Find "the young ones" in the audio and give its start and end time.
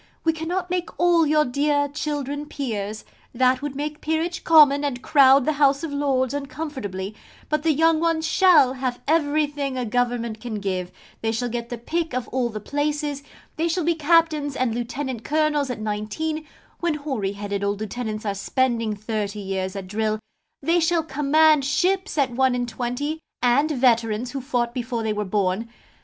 7.61-8.27